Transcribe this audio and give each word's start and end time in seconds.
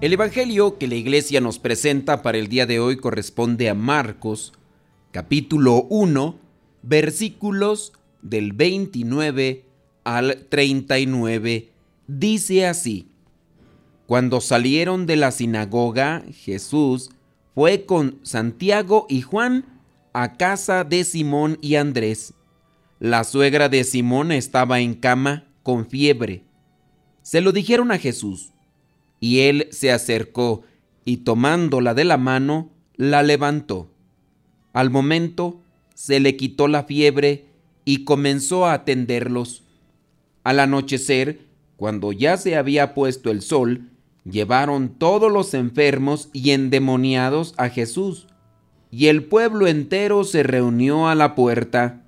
El 0.00 0.12
Evangelio 0.12 0.78
que 0.78 0.86
la 0.86 0.94
iglesia 0.94 1.40
nos 1.40 1.58
presenta 1.58 2.22
para 2.22 2.38
el 2.38 2.46
día 2.46 2.66
de 2.66 2.78
hoy 2.78 2.98
corresponde 2.98 3.68
a 3.68 3.74
Marcos, 3.74 4.52
capítulo 5.10 5.88
1, 5.90 6.38
versículos 6.82 7.92
del 8.22 8.52
29 8.52 9.64
al 10.04 10.46
39. 10.48 11.72
Dice 12.06 12.68
así, 12.68 13.08
Cuando 14.06 14.40
salieron 14.40 15.04
de 15.04 15.16
la 15.16 15.32
sinagoga, 15.32 16.22
Jesús 16.30 17.10
fue 17.56 17.84
con 17.84 18.20
Santiago 18.22 19.04
y 19.08 19.22
Juan 19.22 19.64
a 20.12 20.36
casa 20.36 20.84
de 20.84 21.02
Simón 21.02 21.58
y 21.60 21.74
Andrés. 21.74 22.34
La 23.00 23.24
suegra 23.24 23.68
de 23.68 23.82
Simón 23.82 24.30
estaba 24.30 24.78
en 24.78 24.94
cama 24.94 25.48
con 25.64 25.88
fiebre. 25.88 26.44
Se 27.22 27.40
lo 27.40 27.50
dijeron 27.50 27.90
a 27.90 27.98
Jesús 27.98 28.52
y 29.20 29.40
él 29.40 29.68
se 29.70 29.92
acercó 29.92 30.62
y 31.04 31.18
tomándola 31.18 31.94
de 31.94 32.04
la 32.04 32.18
mano, 32.18 32.70
la 32.96 33.22
levantó. 33.22 33.90
Al 34.72 34.90
momento 34.90 35.62
se 35.94 36.20
le 36.20 36.36
quitó 36.36 36.68
la 36.68 36.84
fiebre 36.84 37.46
y 37.84 38.04
comenzó 38.04 38.66
a 38.66 38.74
atenderlos. 38.74 39.64
Al 40.44 40.60
anochecer, 40.60 41.40
cuando 41.76 42.12
ya 42.12 42.36
se 42.36 42.56
había 42.56 42.94
puesto 42.94 43.30
el 43.30 43.42
sol, 43.42 43.90
llevaron 44.24 44.90
todos 44.90 45.32
los 45.32 45.54
enfermos 45.54 46.28
y 46.32 46.50
endemoniados 46.50 47.54
a 47.56 47.68
Jesús, 47.68 48.26
y 48.90 49.06
el 49.06 49.24
pueblo 49.24 49.66
entero 49.66 50.24
se 50.24 50.42
reunió 50.42 51.08
a 51.08 51.14
la 51.14 51.34
puerta. 51.34 52.04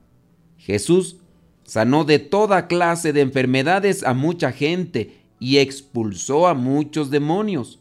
Jesús 0.59 1.17
sanó 1.65 2.05
de 2.05 2.19
toda 2.19 2.67
clase 2.67 3.13
de 3.13 3.21
enfermedades 3.21 4.03
a 4.03 4.13
mucha 4.13 4.53
gente 4.53 5.20
y 5.41 5.59
expulsó 5.59 6.47
a 6.47 6.55
muchos 6.55 7.11
demonios, 7.11 7.81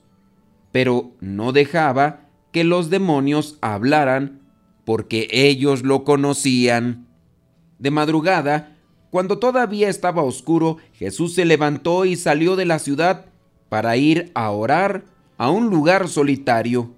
pero 0.72 1.12
no 1.20 1.52
dejaba 1.52 2.30
que 2.52 2.64
los 2.64 2.90
demonios 2.90 3.60
hablaran 3.62 4.42
porque 4.86 5.28
ellos 5.32 5.84
lo 5.84 6.04
conocían. 6.04 7.06
De 7.78 7.92
madrugada, 7.92 8.76
cuando 9.12 9.38
todavía 9.38 9.90
estaba 9.90 10.24
oscuro, 10.24 10.78
Jesús 10.94 11.36
se 11.36 11.46
levantó 11.46 12.06
y 12.06 12.16
salió 12.16 12.56
de 12.56 12.66
la 12.66 12.80
ciudad 12.80 13.28
para 13.70 13.98
ir 13.98 14.32
a 14.34 14.50
orar 14.50 15.06
a 15.38 15.52
un 15.52 15.70
lugar 15.70 16.08
solitario. 16.08 16.96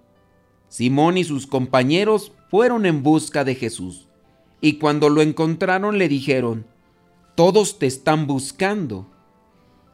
Simón 0.69 1.17
y 1.17 1.25
sus 1.25 1.47
compañeros 1.47 2.31
fueron 2.49 2.85
en 2.85 3.03
busca 3.03 3.43
de 3.43 3.55
Jesús, 3.55 4.07
y 4.61 4.73
cuando 4.73 5.09
lo 5.09 5.21
encontraron 5.21 5.97
le 5.97 6.07
dijeron, 6.07 6.65
Todos 7.35 7.77
te 7.77 7.87
están 7.87 8.25
buscando. 8.25 9.10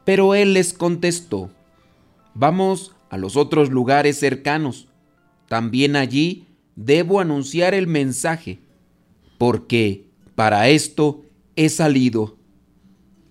Pero 0.08 0.36
él 0.36 0.53
les 0.53 0.72
contestó, 0.72 1.52
vamos 2.33 2.95
a 3.09 3.17
los 3.17 3.36
otros 3.36 3.72
lugares 3.72 4.17
cercanos. 4.17 4.88
También 5.50 5.97
allí 5.97 6.47
debo 6.77 7.19
anunciar 7.19 7.73
el 7.73 7.88
mensaje, 7.88 8.59
porque 9.38 10.05
para 10.33 10.69
esto 10.69 11.25
he 11.58 11.67
salido. 11.67 12.38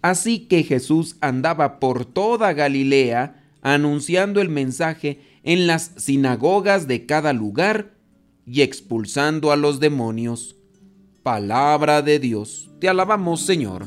Así 0.03 0.41
que 0.41 0.65
Jesús 0.65 1.17
andaba 1.23 1.81
por 1.81 2.05
toda 2.05 2.53
Galilea 2.53 3.43
anunciando 3.63 4.43
el 4.43 4.51
mensaje 4.51 5.21
en 5.45 5.67
las 5.67 5.93
sinagogas 5.97 6.87
de 6.87 7.07
cada 7.07 7.33
lugar 7.33 7.95
y 8.45 8.61
expulsando 8.61 9.51
a 9.51 9.57
los 9.57 9.81
demonios. 9.81 10.57
Palabra 11.23 12.03
de 12.03 12.19
Dios. 12.19 12.69
Te 12.81 12.91
alabamos, 12.91 13.41
Señor 13.41 13.87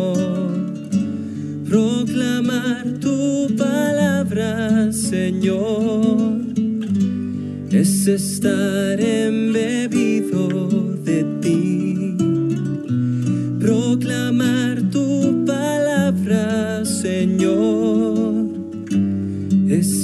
Es 8.01 8.07
estar 8.07 8.99
embebido 8.99 10.47
de 11.03 11.23
ti, 11.39 12.15
proclamar 13.59 14.81
tu 14.89 15.45
palabra, 15.45 16.83
Señor, 16.83 18.47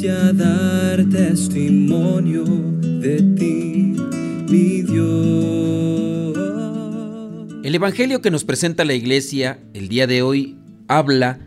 ya 0.01 0.31
dar 0.31 1.05
testimonio 1.09 2.43
de 2.43 3.17
ti, 3.35 3.95
mi 4.47 4.83
Dios. 4.83 6.37
El 7.63 7.73
Evangelio 7.73 8.21
que 8.21 8.29
nos 8.29 8.43
presenta 8.43 8.85
la 8.85 8.93
iglesia 8.93 9.59
el 9.73 9.87
día 9.87 10.05
de 10.05 10.21
hoy 10.21 10.55
habla 10.87 11.39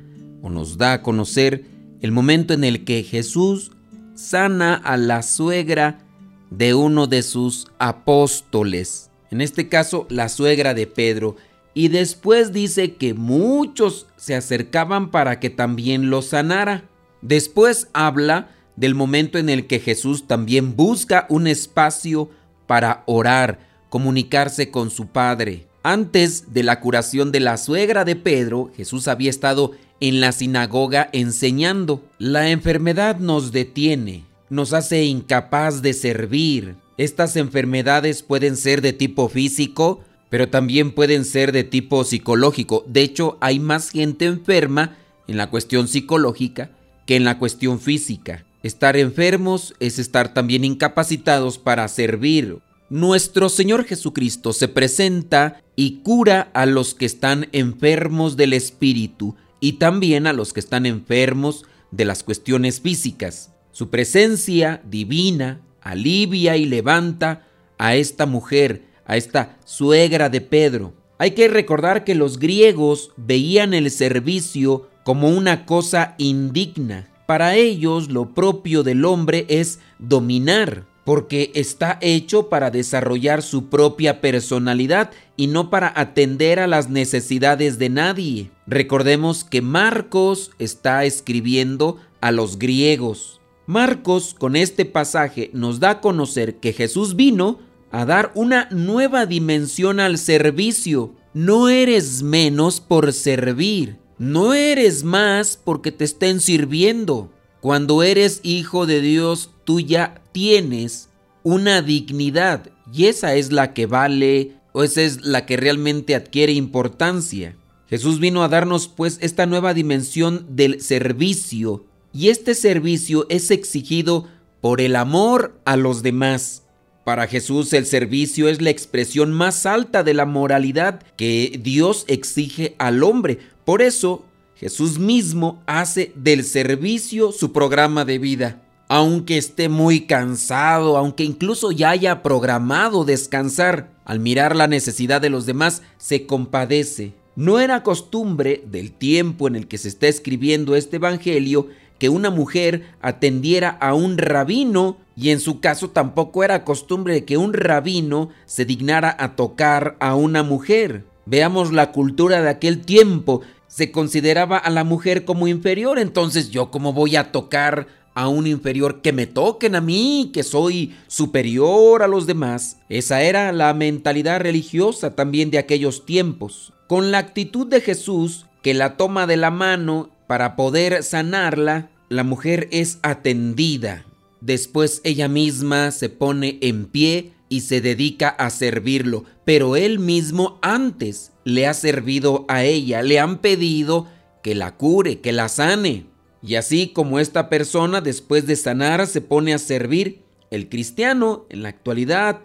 o 0.43 0.50
nos 0.50 0.78
da 0.78 0.94
a 0.94 1.03
conocer 1.03 1.65
el 2.00 2.11
momento 2.11 2.55
en 2.55 2.65
el 2.65 2.84
que 2.84 3.05
Jesús 3.05 3.71
sana 4.17 4.75
a 4.75 4.97
la 4.97 5.22
suegra 5.22 6.09
de 6.50 6.75
uno 6.75 7.06
de 7.06 7.22
sus 7.22 7.69
apóstoles, 7.78 9.11
en 9.31 9.41
este 9.41 9.69
caso 9.69 10.06
la 10.11 10.28
suegra 10.28 10.75
de 10.75 10.87
Pedro, 10.87 11.37
y 11.72 11.88
después 11.88 12.53
dice 12.53 12.94
que 12.97 13.15
muchos 13.15 14.06
se 14.16 14.34
acercaban 14.34 15.11
para 15.11 15.38
que 15.38 15.50
también 15.50 16.11
lo 16.11 16.21
sanara. 16.21 16.84
Después 17.22 17.88
habla 17.93 18.50
del 18.75 18.94
momento 18.94 19.38
en 19.38 19.49
el 19.49 19.66
que 19.66 19.78
Jesús 19.78 20.27
también 20.27 20.75
busca 20.75 21.27
un 21.28 21.47
espacio 21.47 22.31
para 22.67 23.05
orar, 23.06 23.61
comunicarse 23.88 24.71
con 24.71 24.91
su 24.91 25.06
Padre. 25.06 25.69
Antes 25.82 26.53
de 26.53 26.62
la 26.62 26.81
curación 26.81 27.31
de 27.32 27.41
la 27.41 27.56
suegra 27.56 28.05
de 28.05 28.17
Pedro, 28.17 28.71
Jesús 28.77 29.06
había 29.06 29.31
estado 29.31 29.72
en 30.00 30.21
la 30.21 30.32
sinagoga 30.32 31.09
enseñando. 31.12 32.03
La 32.19 32.50
enfermedad 32.50 33.19
nos 33.19 33.53
detiene, 33.53 34.25
nos 34.50 34.72
hace 34.72 35.05
incapaz 35.05 35.81
de 35.81 35.94
servir. 35.94 36.77
Estas 36.99 37.37
enfermedades 37.37 38.22
pueden 38.22 38.56
ser 38.56 38.83
de 38.83 38.93
tipo 38.93 39.28
físico, 39.28 40.00
pero 40.28 40.49
también 40.49 40.93
pueden 40.93 41.25
ser 41.25 41.53
de 41.53 41.65
tipo 41.65 42.05
psicológico. 42.05 42.84
De 42.87 43.03
hecho, 43.03 43.38
hay 43.41 43.59
más 43.59 43.91
gente 43.91 44.27
enferma 44.27 44.97
en 45.27 45.37
la 45.37 45.49
cuestión 45.49 45.88
psicológica 45.88 46.71
que 47.06 47.16
en 47.16 47.25
la 47.25 47.38
cuestión 47.38 47.81
física. 47.81 48.44
Estar 48.62 48.97
enfermos 48.97 49.75
es 49.81 49.99
estar 49.99 50.34
también 50.34 50.65
incapacitados 50.65 51.59
para 51.59 51.88
servir. 51.88 52.59
Nuestro 52.91 53.49
Señor 53.49 53.84
Jesucristo 53.84 54.53
se 54.53 54.69
presenta 54.69 55.62
y 55.77 56.00
cura 56.03 56.50
a 56.53 56.67
los 56.67 56.94
que 56.94 57.06
están 57.06 57.49
enfermos 57.53 58.37
del 58.37 58.53
espíritu 58.53 59.37
y 59.61 59.75
también 59.75 60.26
a 60.26 60.32
los 60.32 60.53
que 60.53 60.61
están 60.61 60.87
enfermos 60.87 61.64
de 61.91 62.05
las 62.05 62.23
cuestiones 62.23 62.81
físicas. 62.81 63.53
Su 63.72 63.90
presencia 63.90 64.82
divina 64.84 65.61
alivia 65.82 66.56
y 66.56 66.67
levanta 66.67 67.46
a 67.78 67.94
esta 67.94 68.26
mujer, 68.26 68.82
a 69.06 69.17
esta 69.17 69.56
suegra 69.64 70.28
de 70.28 70.40
Pedro. 70.40 70.93
Hay 71.19 71.32
que 71.32 71.49
recordar 71.49 72.05
que 72.05 72.14
los 72.14 72.38
griegos 72.38 73.11
veían 73.17 73.75
el 73.75 73.90
servicio 73.90 74.88
como 75.05 75.28
una 75.28 75.67
cosa 75.67 76.14
indigna. 76.19 77.08
Para 77.26 77.56
ellos 77.56 78.11
lo 78.11 78.34
propio 78.34 78.82
del 78.82 79.05
hombre 79.05 79.46
es 79.49 79.78
dominar, 79.99 80.87
porque 81.05 81.50
está 81.55 81.99
hecho 82.00 82.49
para 82.49 82.70
desarrollar 82.70 83.43
su 83.43 83.69
propia 83.69 84.20
personalidad 84.20 85.11
y 85.37 85.46
no 85.46 85.70
para 85.70 85.93
atender 85.94 86.58
a 86.58 86.67
las 86.67 86.88
necesidades 86.90 87.78
de 87.78 87.88
nadie. 87.88 88.50
Recordemos 88.67 89.44
que 89.44 89.62
Marcos 89.62 90.50
está 90.58 91.05
escribiendo 91.05 91.99
a 92.20 92.32
los 92.32 92.58
griegos. 92.58 93.39
Marcos 93.70 94.34
con 94.37 94.56
este 94.56 94.84
pasaje 94.84 95.49
nos 95.55 95.78
da 95.78 95.90
a 95.90 96.00
conocer 96.00 96.56
que 96.56 96.72
Jesús 96.72 97.14
vino 97.14 97.61
a 97.93 98.05
dar 98.05 98.32
una 98.34 98.67
nueva 98.72 99.26
dimensión 99.26 100.00
al 100.00 100.19
servicio. 100.19 101.14
No 101.34 101.69
eres 101.69 102.25
menos 102.25 102.81
por 102.81 103.12
servir. 103.12 103.99
no 104.19 104.55
eres 104.55 105.05
más 105.05 105.56
porque 105.56 105.93
te 105.93 106.05
estén 106.05 106.40
sirviendo. 106.40 107.31
Cuando 107.61 108.02
eres 108.02 108.40
hijo 108.43 108.87
de 108.87 109.00
Dios, 109.00 109.50
tú 109.62 109.78
ya 109.78 110.20
tienes 110.32 111.08
una 111.44 111.81
dignidad 111.81 112.72
y 112.93 113.06
esa 113.06 113.37
es 113.37 113.52
la 113.52 113.72
que 113.72 113.87
vale 113.87 114.56
o 114.72 114.82
esa 114.82 115.02
es 115.02 115.25
la 115.25 115.46
que 115.46 115.56
realmente 115.56 116.17
adquiere 116.17 116.55
importancia. 116.55 117.55
Jesús 117.88 118.19
vino 118.19 118.43
a 118.43 118.49
darnos 118.49 118.88
pues 118.88 119.19
esta 119.20 119.46
nueva 119.46 119.75
dimensión 119.75 120.44
del 120.50 120.81
servicio 120.81 121.84
y 122.12 122.28
este 122.28 122.54
servicio 122.54 123.26
es 123.28 123.50
exigido 123.50 124.26
por 124.60 124.80
el 124.80 124.96
amor 124.96 125.58
a 125.64 125.76
los 125.76 126.02
demás. 126.02 126.62
Para 127.04 127.26
Jesús 127.26 127.72
el 127.72 127.86
servicio 127.86 128.48
es 128.48 128.60
la 128.60 128.70
expresión 128.70 129.32
más 129.32 129.66
alta 129.66 130.02
de 130.02 130.14
la 130.14 130.26
moralidad 130.26 131.02
que 131.16 131.58
Dios 131.62 132.04
exige 132.08 132.74
al 132.78 133.02
hombre. 133.02 133.38
Por 133.64 133.82
eso 133.82 134.24
Jesús 134.56 134.98
mismo 134.98 135.62
hace 135.66 136.12
del 136.14 136.44
servicio 136.44 137.32
su 137.32 137.52
programa 137.52 138.04
de 138.04 138.18
vida. 138.18 138.62
Aunque 138.88 139.38
esté 139.38 139.68
muy 139.68 140.00
cansado, 140.02 140.96
aunque 140.96 141.24
incluso 141.24 141.70
ya 141.70 141.90
haya 141.90 142.22
programado 142.22 143.04
descansar, 143.04 143.88
al 144.04 144.18
mirar 144.18 144.56
la 144.56 144.66
necesidad 144.66 145.20
de 145.20 145.30
los 145.30 145.46
demás, 145.46 145.82
se 145.96 146.26
compadece. 146.26 147.14
No 147.36 147.60
era 147.60 147.84
costumbre 147.84 148.62
del 148.66 148.90
tiempo 148.92 149.46
en 149.46 149.54
el 149.54 149.68
que 149.68 149.78
se 149.78 149.88
está 149.88 150.08
escribiendo 150.08 150.74
este 150.74 150.96
Evangelio 150.96 151.68
que 152.00 152.08
una 152.08 152.31
mujer 152.31 152.87
atendiera 153.02 153.69
a 153.69 153.94
un 153.94 154.17
rabino 154.19 154.97
y 155.17 155.31
en 155.31 155.38
su 155.38 155.61
caso 155.61 155.91
tampoco 155.91 156.43
era 156.43 156.64
costumbre 156.64 157.26
que 157.26 157.37
un 157.37 157.52
rabino 157.52 158.31
se 158.47 158.64
dignara 158.64 159.14
a 159.19 159.37
tocar 159.37 159.97
a 160.00 160.14
una 160.14 160.43
mujer. 160.43 161.05
Veamos 161.26 161.73
la 161.73 161.93
cultura 161.93 162.41
de 162.41 162.49
aquel 162.49 162.81
tiempo. 162.81 163.43
Se 163.69 163.93
consideraba 163.93 164.56
a 164.56 164.70
la 164.70 164.82
mujer 164.82 165.26
como 165.26 165.47
inferior, 165.47 165.99
entonces 165.99 166.50
yo 166.50 166.70
como 166.70 166.94
voy 166.94 167.17
a 167.17 167.32
tocar 167.32 167.87
a 168.14 168.29
un 168.29 168.46
inferior 168.46 169.03
que 169.03 169.12
me 169.12 169.26
toquen 169.26 169.75
a 169.75 169.82
mí, 169.82 170.31
que 170.32 170.43
soy 170.43 170.96
superior 171.06 172.03
a 172.03 172.08
los 172.08 172.26
demás. 172.26 172.79
Esa 172.88 173.20
era 173.23 173.53
la 173.53 173.75
mentalidad 173.75 174.41
religiosa 174.41 175.14
también 175.14 175.50
de 175.50 175.58
aquellos 175.58 176.06
tiempos. 176.06 176.73
Con 176.88 177.11
la 177.11 177.19
actitud 177.19 177.67
de 177.67 177.82
Jesús, 177.82 178.46
que 178.62 178.73
la 178.73 178.96
toma 178.96 179.26
de 179.26 179.37
la 179.37 179.50
mano 179.50 180.08
para 180.31 180.55
poder 180.55 181.03
sanarla, 181.03 181.91
la 182.09 182.23
mujer 182.23 182.69
es 182.71 183.00
atendida. 183.03 184.06
Después 184.41 185.00
ella 185.03 185.27
misma 185.27 185.91
se 185.91 186.09
pone 186.09 186.61
en 186.62 186.87
pie 186.87 187.32
y 187.49 187.62
se 187.62 187.81
dedica 187.81 188.29
a 188.29 188.50
servirlo, 188.50 189.25
pero 189.44 189.75
él 189.75 189.99
mismo 189.99 190.61
antes 190.62 191.32
le 191.43 191.67
ha 191.67 191.75
servido 191.75 192.44
a 192.47 192.62
ella, 192.62 193.03
le 193.03 193.19
han 193.19 193.38
pedido 193.38 194.06
que 194.41 194.55
la 194.55 194.77
cure, 194.77 195.21
que 195.21 195.32
la 195.32 195.49
sane. 195.49 196.06
Y 196.44 196.55
así 196.55 196.91
como 196.91 197.19
esta 197.19 197.49
persona 197.49 198.00
después 198.00 198.47
de 198.47 198.55
sanar 198.55 199.09
se 199.09 199.21
pone 199.21 199.53
a 199.53 199.59
servir, 199.59 200.23
el 200.53 200.69
cristiano 200.69 201.47
en 201.49 201.65
la 201.65 201.71
actualidad 201.71 202.38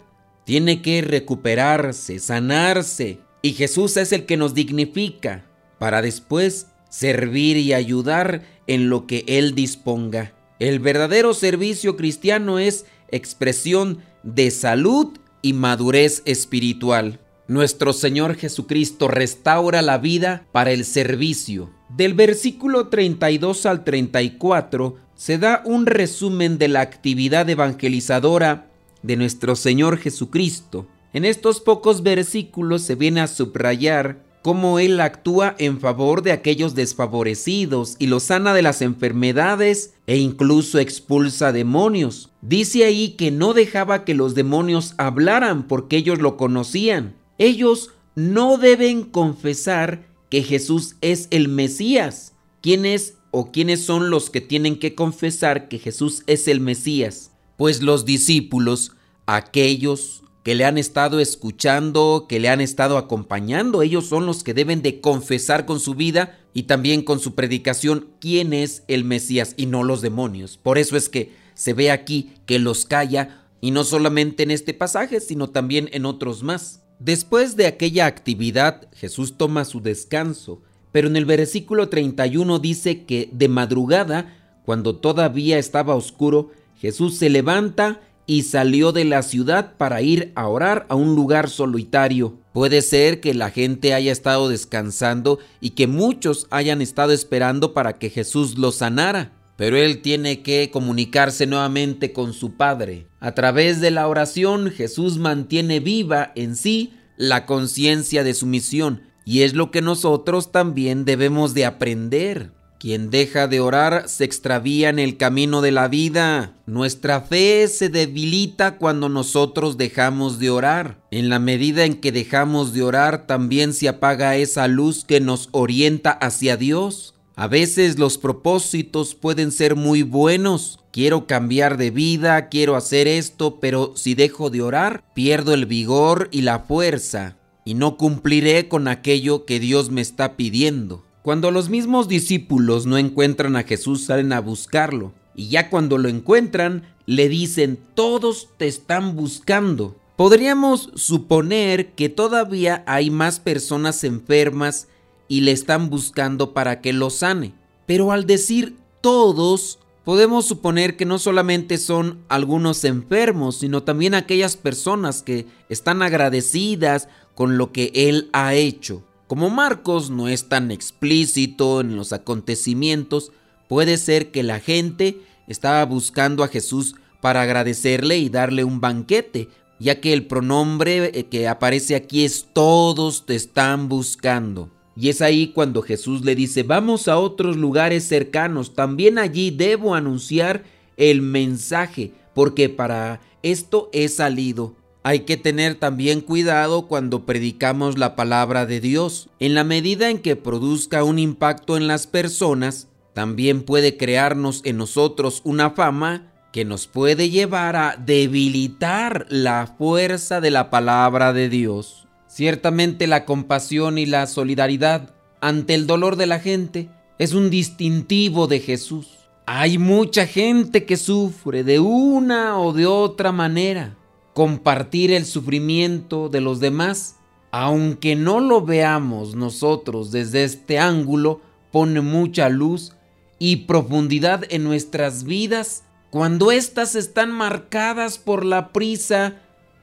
tiene 0.44 0.82
que 0.82 1.02
recuperarse, 1.02 2.18
sanarse. 2.18 3.20
Y 3.42 3.52
Jesús 3.52 3.96
es 3.96 4.10
el 4.10 4.26
que 4.26 4.36
nos 4.36 4.54
dignifica 4.54 5.46
para 5.78 6.02
después 6.02 6.66
servir 6.88 7.56
y 7.56 7.72
ayudar 7.72 8.42
en 8.66 8.88
lo 8.88 9.06
que 9.06 9.24
Él 9.26 9.54
disponga. 9.54 10.32
El 10.58 10.80
verdadero 10.80 11.34
servicio 11.34 11.96
cristiano 11.96 12.58
es 12.58 12.86
expresión 13.10 13.98
de 14.22 14.50
salud 14.50 15.18
y 15.42 15.52
madurez 15.52 16.22
espiritual. 16.24 17.20
Nuestro 17.48 17.92
Señor 17.92 18.34
Jesucristo 18.34 19.06
restaura 19.06 19.82
la 19.82 19.98
vida 19.98 20.46
para 20.50 20.72
el 20.72 20.84
servicio. 20.84 21.70
Del 21.88 22.14
versículo 22.14 22.88
32 22.88 23.66
al 23.66 23.84
34 23.84 24.96
se 25.14 25.38
da 25.38 25.62
un 25.64 25.86
resumen 25.86 26.58
de 26.58 26.68
la 26.68 26.80
actividad 26.80 27.48
evangelizadora 27.48 28.70
de 29.02 29.16
nuestro 29.16 29.54
Señor 29.54 29.98
Jesucristo. 29.98 30.88
En 31.12 31.24
estos 31.24 31.60
pocos 31.60 32.02
versículos 32.02 32.82
se 32.82 32.96
viene 32.96 33.20
a 33.20 33.28
subrayar 33.28 34.25
cómo 34.46 34.78
Él 34.78 35.00
actúa 35.00 35.56
en 35.58 35.80
favor 35.80 36.22
de 36.22 36.30
aquellos 36.30 36.76
desfavorecidos 36.76 37.96
y 37.98 38.06
los 38.06 38.22
sana 38.22 38.54
de 38.54 38.62
las 38.62 38.80
enfermedades 38.80 39.94
e 40.06 40.18
incluso 40.18 40.78
expulsa 40.78 41.50
demonios. 41.50 42.30
Dice 42.42 42.84
ahí 42.84 43.16
que 43.18 43.32
no 43.32 43.54
dejaba 43.54 44.04
que 44.04 44.14
los 44.14 44.36
demonios 44.36 44.94
hablaran 44.98 45.66
porque 45.66 45.96
ellos 45.96 46.20
lo 46.20 46.36
conocían. 46.36 47.16
Ellos 47.38 47.90
no 48.14 48.56
deben 48.56 49.02
confesar 49.02 50.06
que 50.30 50.44
Jesús 50.44 50.94
es 51.00 51.26
el 51.32 51.48
Mesías. 51.48 52.32
¿Quién 52.60 52.86
es 52.86 53.14
o 53.32 53.50
quiénes 53.50 53.84
son 53.84 54.10
los 54.10 54.30
que 54.30 54.40
tienen 54.40 54.78
que 54.78 54.94
confesar 54.94 55.66
que 55.66 55.80
Jesús 55.80 56.22
es 56.28 56.46
el 56.46 56.60
Mesías? 56.60 57.32
Pues 57.56 57.82
los 57.82 58.04
discípulos, 58.04 58.92
aquellos 59.26 60.22
que 60.46 60.54
le 60.54 60.64
han 60.64 60.78
estado 60.78 61.18
escuchando, 61.18 62.26
que 62.28 62.38
le 62.38 62.48
han 62.48 62.60
estado 62.60 62.98
acompañando. 62.98 63.82
Ellos 63.82 64.06
son 64.06 64.26
los 64.26 64.44
que 64.44 64.54
deben 64.54 64.80
de 64.80 65.00
confesar 65.00 65.66
con 65.66 65.80
su 65.80 65.96
vida 65.96 66.38
y 66.54 66.62
también 66.62 67.02
con 67.02 67.18
su 67.18 67.34
predicación 67.34 68.10
quién 68.20 68.52
es 68.52 68.84
el 68.86 69.02
Mesías 69.02 69.54
y 69.56 69.66
no 69.66 69.82
los 69.82 70.02
demonios. 70.02 70.56
Por 70.56 70.78
eso 70.78 70.96
es 70.96 71.08
que 71.08 71.32
se 71.54 71.72
ve 71.72 71.90
aquí 71.90 72.30
que 72.46 72.60
los 72.60 72.84
calla 72.84 73.42
y 73.60 73.72
no 73.72 73.82
solamente 73.82 74.44
en 74.44 74.52
este 74.52 74.72
pasaje, 74.72 75.18
sino 75.18 75.50
también 75.50 75.88
en 75.90 76.06
otros 76.06 76.44
más. 76.44 76.80
Después 77.00 77.56
de 77.56 77.66
aquella 77.66 78.06
actividad, 78.06 78.86
Jesús 78.92 79.36
toma 79.36 79.64
su 79.64 79.80
descanso, 79.80 80.62
pero 80.92 81.08
en 81.08 81.16
el 81.16 81.24
versículo 81.24 81.88
31 81.88 82.60
dice 82.60 83.02
que 83.04 83.30
de 83.32 83.48
madrugada, 83.48 84.60
cuando 84.64 84.94
todavía 84.94 85.58
estaba 85.58 85.96
oscuro, 85.96 86.52
Jesús 86.78 87.16
se 87.16 87.30
levanta 87.30 88.00
y 88.26 88.42
salió 88.42 88.92
de 88.92 89.04
la 89.04 89.22
ciudad 89.22 89.76
para 89.76 90.02
ir 90.02 90.32
a 90.34 90.48
orar 90.48 90.86
a 90.88 90.94
un 90.94 91.14
lugar 91.14 91.48
solitario. 91.48 92.38
Puede 92.52 92.82
ser 92.82 93.20
que 93.20 93.34
la 93.34 93.50
gente 93.50 93.94
haya 93.94 94.12
estado 94.12 94.48
descansando 94.48 95.38
y 95.60 95.70
que 95.70 95.86
muchos 95.86 96.46
hayan 96.50 96.82
estado 96.82 97.12
esperando 97.12 97.74
para 97.74 97.98
que 97.98 98.10
Jesús 98.10 98.58
los 98.58 98.76
sanara. 98.76 99.32
Pero 99.56 99.76
él 99.78 100.02
tiene 100.02 100.42
que 100.42 100.70
comunicarse 100.70 101.46
nuevamente 101.46 102.12
con 102.12 102.32
su 102.32 102.56
Padre. 102.56 103.06
A 103.20 103.32
través 103.32 103.80
de 103.80 103.90
la 103.90 104.06
oración 104.06 104.70
Jesús 104.70 105.18
mantiene 105.18 105.80
viva 105.80 106.32
en 106.34 106.56
sí 106.56 106.92
la 107.16 107.46
conciencia 107.46 108.22
de 108.22 108.34
su 108.34 108.46
misión 108.46 109.02
y 109.24 109.42
es 109.42 109.54
lo 109.54 109.70
que 109.70 109.82
nosotros 109.82 110.52
también 110.52 111.04
debemos 111.04 111.52
de 111.52 111.64
aprender. 111.64 112.52
Quien 112.86 113.10
deja 113.10 113.48
de 113.48 113.58
orar 113.58 114.08
se 114.08 114.22
extravía 114.22 114.90
en 114.90 115.00
el 115.00 115.16
camino 115.16 115.60
de 115.60 115.72
la 115.72 115.88
vida. 115.88 116.54
Nuestra 116.66 117.20
fe 117.20 117.66
se 117.66 117.88
debilita 117.88 118.78
cuando 118.78 119.08
nosotros 119.08 119.76
dejamos 119.76 120.38
de 120.38 120.50
orar. 120.50 121.00
En 121.10 121.28
la 121.28 121.40
medida 121.40 121.84
en 121.84 121.94
que 121.94 122.12
dejamos 122.12 122.72
de 122.74 122.84
orar, 122.84 123.26
también 123.26 123.74
se 123.74 123.88
apaga 123.88 124.36
esa 124.36 124.68
luz 124.68 125.04
que 125.04 125.18
nos 125.18 125.48
orienta 125.50 126.12
hacia 126.12 126.56
Dios. 126.56 127.16
A 127.34 127.48
veces 127.48 127.98
los 127.98 128.18
propósitos 128.18 129.16
pueden 129.16 129.50
ser 129.50 129.74
muy 129.74 130.04
buenos. 130.04 130.78
Quiero 130.92 131.26
cambiar 131.26 131.78
de 131.78 131.90
vida, 131.90 132.48
quiero 132.48 132.76
hacer 132.76 133.08
esto, 133.08 133.58
pero 133.58 133.94
si 133.96 134.14
dejo 134.14 134.48
de 134.48 134.62
orar, 134.62 135.02
pierdo 135.12 135.54
el 135.54 135.66
vigor 135.66 136.28
y 136.30 136.42
la 136.42 136.60
fuerza 136.60 137.36
y 137.64 137.74
no 137.74 137.96
cumpliré 137.96 138.68
con 138.68 138.86
aquello 138.86 139.44
que 139.44 139.58
Dios 139.58 139.90
me 139.90 140.00
está 140.02 140.36
pidiendo. 140.36 141.05
Cuando 141.26 141.50
los 141.50 141.70
mismos 141.70 142.06
discípulos 142.06 142.86
no 142.86 142.98
encuentran 142.98 143.56
a 143.56 143.64
Jesús, 143.64 144.04
salen 144.04 144.32
a 144.32 144.38
buscarlo. 144.38 145.12
Y 145.34 145.48
ya 145.48 145.70
cuando 145.70 145.98
lo 145.98 146.08
encuentran, 146.08 146.94
le 147.04 147.28
dicen, 147.28 147.80
todos 147.94 148.50
te 148.58 148.68
están 148.68 149.16
buscando. 149.16 149.96
Podríamos 150.14 150.92
suponer 150.94 151.94
que 151.94 152.08
todavía 152.08 152.84
hay 152.86 153.10
más 153.10 153.40
personas 153.40 154.04
enfermas 154.04 154.86
y 155.26 155.40
le 155.40 155.50
están 155.50 155.90
buscando 155.90 156.54
para 156.54 156.80
que 156.80 156.92
lo 156.92 157.10
sane. 157.10 157.54
Pero 157.86 158.12
al 158.12 158.24
decir 158.24 158.76
todos, 159.00 159.80
podemos 160.04 160.46
suponer 160.46 160.96
que 160.96 161.06
no 161.06 161.18
solamente 161.18 161.78
son 161.78 162.20
algunos 162.28 162.84
enfermos, 162.84 163.56
sino 163.56 163.82
también 163.82 164.14
aquellas 164.14 164.56
personas 164.56 165.24
que 165.24 165.48
están 165.70 166.02
agradecidas 166.02 167.08
con 167.34 167.58
lo 167.58 167.72
que 167.72 167.90
Él 167.96 168.30
ha 168.32 168.54
hecho. 168.54 169.02
Como 169.26 169.50
Marcos 169.50 170.10
no 170.10 170.28
es 170.28 170.48
tan 170.48 170.70
explícito 170.70 171.80
en 171.80 171.96
los 171.96 172.12
acontecimientos, 172.12 173.32
puede 173.68 173.96
ser 173.96 174.30
que 174.30 174.44
la 174.44 174.60
gente 174.60 175.18
estaba 175.48 175.84
buscando 175.84 176.44
a 176.44 176.48
Jesús 176.48 176.94
para 177.20 177.42
agradecerle 177.42 178.18
y 178.18 178.28
darle 178.28 178.62
un 178.62 178.80
banquete, 178.80 179.48
ya 179.80 180.00
que 180.00 180.12
el 180.12 180.26
pronombre 180.26 181.06
eh, 181.06 181.24
que 181.24 181.48
aparece 181.48 181.96
aquí 181.96 182.24
es 182.24 182.46
todos 182.52 183.26
te 183.26 183.34
están 183.34 183.88
buscando. 183.88 184.70
Y 184.94 185.08
es 185.08 185.20
ahí 185.20 185.48
cuando 185.48 185.82
Jesús 185.82 186.24
le 186.24 186.36
dice, 186.36 186.62
vamos 186.62 187.08
a 187.08 187.18
otros 187.18 187.56
lugares 187.56 188.04
cercanos, 188.04 188.74
también 188.74 189.18
allí 189.18 189.50
debo 189.50 189.96
anunciar 189.96 190.62
el 190.96 191.20
mensaje, 191.20 192.12
porque 192.32 192.68
para 192.68 193.20
esto 193.42 193.90
he 193.92 194.08
salido. 194.08 194.74
Hay 195.06 195.20
que 195.20 195.36
tener 195.36 195.76
también 195.76 196.20
cuidado 196.20 196.88
cuando 196.88 197.26
predicamos 197.26 197.96
la 197.96 198.16
palabra 198.16 198.66
de 198.66 198.80
Dios. 198.80 199.28
En 199.38 199.54
la 199.54 199.62
medida 199.62 200.10
en 200.10 200.18
que 200.18 200.34
produzca 200.34 201.04
un 201.04 201.20
impacto 201.20 201.76
en 201.76 201.86
las 201.86 202.08
personas, 202.08 202.88
también 203.12 203.62
puede 203.62 203.96
crearnos 203.96 204.62
en 204.64 204.78
nosotros 204.78 205.42
una 205.44 205.70
fama 205.70 206.32
que 206.52 206.64
nos 206.64 206.88
puede 206.88 207.30
llevar 207.30 207.76
a 207.76 207.94
debilitar 208.04 209.26
la 209.28 209.76
fuerza 209.78 210.40
de 210.40 210.50
la 210.50 210.70
palabra 210.70 211.32
de 211.32 211.50
Dios. 211.50 212.08
Ciertamente 212.26 213.06
la 213.06 213.24
compasión 213.24 213.98
y 213.98 214.06
la 214.06 214.26
solidaridad 214.26 215.14
ante 215.40 215.74
el 215.74 215.86
dolor 215.86 216.16
de 216.16 216.26
la 216.26 216.40
gente 216.40 216.88
es 217.20 217.32
un 217.32 217.48
distintivo 217.48 218.48
de 218.48 218.58
Jesús. 218.58 219.06
Hay 219.46 219.78
mucha 219.78 220.26
gente 220.26 220.84
que 220.84 220.96
sufre 220.96 221.62
de 221.62 221.78
una 221.78 222.58
o 222.58 222.72
de 222.72 222.86
otra 222.86 223.30
manera 223.30 223.96
compartir 224.36 225.12
el 225.12 225.24
sufrimiento 225.24 226.28
de 226.28 226.42
los 226.42 226.60
demás, 226.60 227.16
aunque 227.52 228.16
no 228.16 228.38
lo 228.38 228.60
veamos 228.60 229.34
nosotros 229.34 230.12
desde 230.12 230.44
este 230.44 230.78
ángulo, 230.78 231.40
pone 231.72 232.02
mucha 232.02 232.50
luz 232.50 232.92
y 233.38 233.64
profundidad 233.64 234.44
en 234.50 234.62
nuestras 234.62 235.24
vidas 235.24 235.84
cuando 236.10 236.52
éstas 236.52 236.96
están 236.96 237.32
marcadas 237.32 238.18
por 238.18 238.44
la 238.44 238.74
prisa 238.74 239.36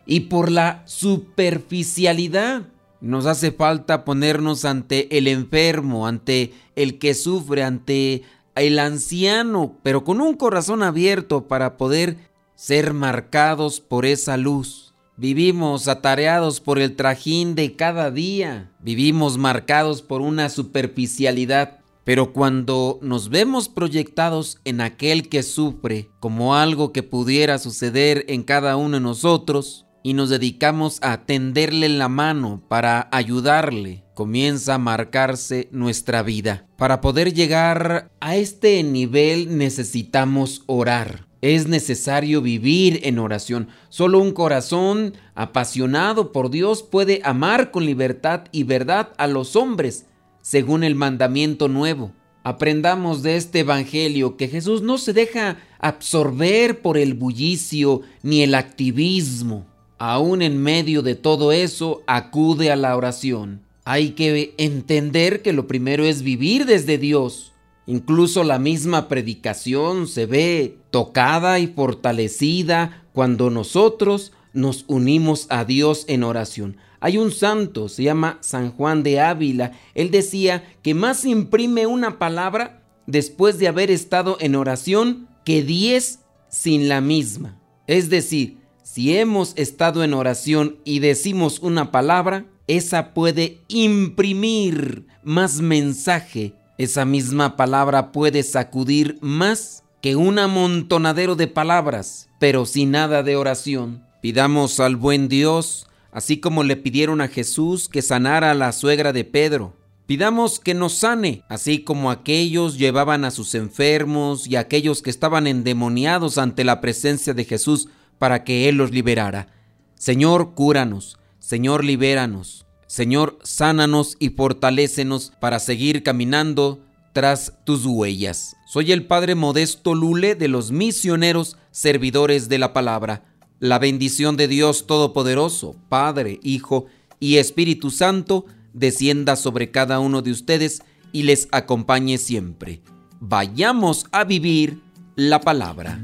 y 0.05 0.19
por 0.19 0.51
la 0.51 0.83
superficialidad. 0.85 2.61
Nos 3.01 3.25
hace 3.25 3.51
falta 3.51 4.05
ponernos 4.05 4.65
ante 4.65 5.17
el 5.17 5.27
enfermo, 5.27 6.05
ante 6.05 6.53
el 6.75 6.99
que 6.99 7.15
sufre, 7.15 7.63
ante 7.63 8.21
el 8.53 8.77
anciano, 8.77 9.79
pero 9.81 10.03
con 10.03 10.21
un 10.21 10.35
corazón 10.35 10.83
abierto 10.83 11.47
para 11.47 11.75
poder 11.75 12.31
ser 12.55 12.93
marcados 12.93 13.79
por 13.81 14.05
esa 14.05 14.37
luz. 14.37 14.93
Vivimos 15.15 15.87
atareados 15.87 16.59
por 16.59 16.79
el 16.79 16.95
trajín 16.95 17.53
de 17.55 17.75
cada 17.75 18.09
día, 18.09 18.71
vivimos 18.79 19.37
marcados 19.37 20.01
por 20.01 20.21
una 20.21 20.49
superficialidad, 20.49 21.81
pero 22.03 22.33
cuando 22.33 22.99
nos 23.01 23.29
vemos 23.29 23.69
proyectados 23.69 24.59
en 24.65 24.81
aquel 24.81 25.29
que 25.29 25.43
sufre 25.43 26.09
como 26.19 26.55
algo 26.55 26.91
que 26.91 27.03
pudiera 27.03 27.59
suceder 27.59 28.25
en 28.27 28.43
cada 28.43 28.75
uno 28.75 28.97
de 28.97 29.01
nosotros, 29.01 29.85
y 30.05 30.13
nos 30.13 30.29
dedicamos 30.29 30.99
a 31.01 31.25
tenderle 31.25 31.87
la 31.87 32.09
mano 32.09 32.61
para 32.67 33.07
ayudarle, 33.13 34.03
comienza 34.13 34.75
a 34.75 34.77
marcarse 34.77 35.69
nuestra 35.71 36.23
vida. 36.23 36.67
Para 36.75 36.99
poder 36.99 37.33
llegar 37.33 38.11
a 38.19 38.35
este 38.35 38.83
nivel 38.83 39.57
necesitamos 39.57 40.63
orar 40.65 41.32
es 41.43 41.67
necesario 41.67 42.41
vivir 42.41 43.01
en 43.03 43.19
oración. 43.19 43.67
Solo 43.89 44.19
un 44.19 44.31
corazón 44.31 45.13
apasionado 45.35 46.31
por 46.31 46.49
Dios 46.49 46.83
puede 46.83 47.19
amar 47.25 47.69
con 47.69 47.85
libertad 47.85 48.45
y 48.53 48.63
verdad 48.63 49.09
a 49.17 49.27
los 49.27 49.57
hombres, 49.57 50.05
según 50.41 50.85
el 50.85 50.95
mandamiento 50.95 51.67
nuevo. 51.67 52.13
Aprendamos 52.43 53.23
de 53.23 53.35
este 53.35 53.59
Evangelio 53.59 54.37
que 54.37 54.47
Jesús 54.47 54.83
no 54.83 54.97
se 54.97 55.11
deja 55.11 55.57
absorber 55.79 56.81
por 56.81 56.97
el 56.97 57.13
bullicio 57.13 58.03
ni 58.21 58.41
el 58.41 58.55
activismo. 58.55 59.65
Aún 59.97 60.41
en 60.41 60.57
medio 60.57 61.01
de 61.01 61.15
todo 61.15 61.51
eso, 61.51 62.03
acude 62.07 62.71
a 62.71 62.77
la 62.77 62.95
oración. 62.95 63.63
Hay 63.83 64.11
que 64.11 64.53
entender 64.57 65.41
que 65.41 65.51
lo 65.51 65.67
primero 65.67 66.05
es 66.05 66.21
vivir 66.21 66.65
desde 66.65 66.97
Dios 66.97 67.52
Incluso 67.85 68.43
la 68.43 68.59
misma 68.59 69.07
predicación 69.09 70.07
se 70.07 70.25
ve 70.25 70.77
tocada 70.89 71.59
y 71.59 71.67
fortalecida 71.67 73.05
cuando 73.11 73.49
nosotros 73.49 74.31
nos 74.53 74.85
unimos 74.87 75.47
a 75.49 75.65
Dios 75.65 76.05
en 76.07 76.23
oración. 76.23 76.77
Hay 77.01 77.17
un 77.17 77.31
santo, 77.31 77.89
se 77.89 78.03
llama 78.03 78.37
San 78.41 78.71
Juan 78.71 79.03
de 79.03 79.19
Ávila. 79.19 79.73
Él 79.93 80.11
decía 80.11 80.63
que 80.81 80.93
más 80.93 81.25
imprime 81.25 81.85
una 81.85 82.17
palabra 82.17 82.81
después 83.07 83.59
de 83.59 83.67
haber 83.67 83.91
estado 83.91 84.37
en 84.39 84.55
oración 84.55 85.27
que 85.43 85.63
diez 85.63 86.19
sin 86.47 86.87
la 86.87 87.01
misma. 87.01 87.59
Es 87.87 88.09
decir, 88.09 88.59
si 88.83 89.17
hemos 89.17 89.53
estado 89.57 90.05
en 90.05 90.13
oración 90.13 90.77
y 90.85 90.99
decimos 90.99 91.59
una 91.59 91.91
palabra, 91.91 92.45
esa 92.67 93.13
puede 93.13 93.59
imprimir 93.67 95.05
más 95.23 95.59
mensaje 95.59 96.53
esa 96.77 97.05
misma 97.05 97.55
palabra 97.55 98.11
puede 98.11 98.43
sacudir 98.43 99.17
más 99.21 99.83
que 100.01 100.15
un 100.15 100.39
amontonadero 100.39 101.35
de 101.35 101.47
palabras, 101.47 102.29
pero 102.39 102.65
sin 102.65 102.91
nada 102.91 103.23
de 103.23 103.35
oración. 103.35 104.03
Pidamos 104.21 104.79
al 104.79 104.95
buen 104.95 105.27
Dios, 105.27 105.87
así 106.11 106.39
como 106.39 106.63
le 106.63 106.75
pidieron 106.75 107.21
a 107.21 107.27
Jesús 107.27 107.89
que 107.89 108.01
sanara 108.01 108.51
a 108.51 108.55
la 108.55 108.71
suegra 108.71 109.13
de 109.13 109.23
Pedro. 109.23 109.73
Pidamos 110.05 110.59
que 110.59 110.73
nos 110.73 110.93
sane, 110.93 111.43
así 111.47 111.79
como 111.79 112.11
aquellos 112.11 112.77
llevaban 112.77 113.23
a 113.23 113.31
sus 113.31 113.55
enfermos 113.55 114.47
y 114.47 114.57
aquellos 114.57 115.01
que 115.01 115.09
estaban 115.09 115.47
endemoniados 115.47 116.37
ante 116.37 116.63
la 116.63 116.81
presencia 116.81 117.33
de 117.33 117.45
Jesús 117.45 117.87
para 118.19 118.43
que 118.43 118.67
Él 118.67 118.75
los 118.75 118.91
liberara. 118.91 119.47
Señor, 119.95 120.53
cúranos. 120.53 121.17
Señor, 121.39 121.83
libéranos. 121.83 122.65
Señor, 122.87 123.39
sánanos 123.43 124.15
y 124.19 124.29
fortalécenos 124.29 125.31
para 125.39 125.59
seguir 125.59 126.03
caminando 126.03 126.79
tras 127.13 127.53
tus 127.63 127.85
huellas. 127.85 128.55
Soy 128.67 128.91
el 128.91 129.05
Padre 129.05 129.35
Modesto 129.35 129.95
Lule 129.95 130.35
de 130.35 130.47
los 130.47 130.71
misioneros 130.71 131.57
servidores 131.71 132.49
de 132.49 132.57
la 132.57 132.73
palabra. 132.73 133.23
La 133.59 133.79
bendición 133.79 134.35
de 134.35 134.47
Dios 134.47 134.87
Todopoderoso, 134.87 135.75
Padre, 135.89 136.39
Hijo 136.43 136.87
y 137.19 137.37
Espíritu 137.37 137.91
Santo, 137.91 138.45
descienda 138.73 139.35
sobre 139.35 139.71
cada 139.71 139.99
uno 139.99 140.21
de 140.21 140.31
ustedes 140.31 140.81
y 141.11 141.23
les 141.23 141.47
acompañe 141.51 142.17
siempre. 142.17 142.81
Vayamos 143.19 144.07
a 144.11 144.23
vivir 144.23 144.81
la 145.15 145.39
palabra. 145.39 145.99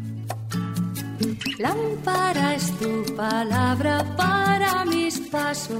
Lámpara 1.57 2.55
es 2.55 2.71
tu 2.77 3.15
palabra 3.15 4.15
para 4.15 4.85
mis 4.85 5.19
pasos 5.19 5.79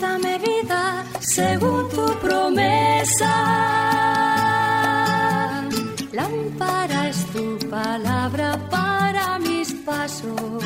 Dame 0.00 0.38
vida 0.38 1.04
según 1.20 1.88
tu 1.90 2.06
promesa. 2.18 3.34
Lámpara 6.12 7.08
es 7.08 7.24
tu 7.26 7.58
palabra 7.68 8.58
para 8.70 9.38
mis 9.38 9.72
pasos, 9.84 10.64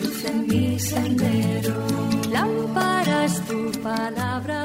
luz 0.00 0.24
en 0.24 0.46
mi 0.48 0.78
sendero. 0.78 1.76
Lámpara 2.30 3.24
es 3.24 3.40
tu 3.46 3.70
palabra 3.82 4.55